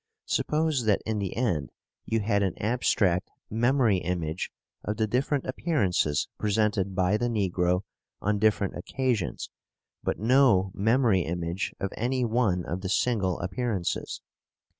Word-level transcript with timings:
Suppose 0.25 0.85
that 0.85 1.03
in 1.05 1.19
the 1.19 1.35
end 1.37 1.69
you 2.05 2.21
had 2.21 2.41
an 2.41 2.57
abstract 2.59 3.29
memory 3.51 3.97
image 3.99 4.49
of 4.83 4.97
the 4.97 5.05
different 5.05 5.45
appearances 5.45 6.27
presented 6.39 6.95
by 6.95 7.17
the 7.17 7.27
negro 7.27 7.81
on 8.19 8.39
different 8.39 8.75
occasions, 8.75 9.51
but 10.01 10.17
no 10.17 10.71
memory 10.73 11.21
image 11.21 11.75
of 11.79 11.93
any 11.95 12.25
one 12.25 12.65
of 12.65 12.81
the 12.81 12.89
single 12.89 13.39
appearances. 13.41 14.21